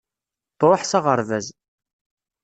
Truḥ 0.59 0.81
s 0.85 0.91
aɣerbaz. 0.97 1.47